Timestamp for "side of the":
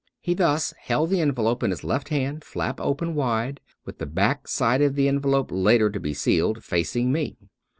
4.47-5.07